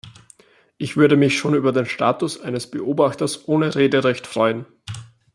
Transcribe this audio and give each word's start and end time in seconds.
Ich 0.79 0.97
würde 0.97 1.15
mich 1.15 1.37
schon 1.37 1.53
über 1.53 1.71
den 1.73 1.85
Status 1.85 2.39
eines 2.41 2.71
Beobachters 2.71 3.47
ohne 3.47 3.75
Rederecht 3.75 4.25
freuen. 4.25 4.65